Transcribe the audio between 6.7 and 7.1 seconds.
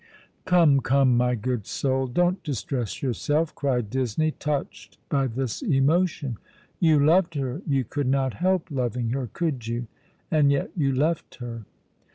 You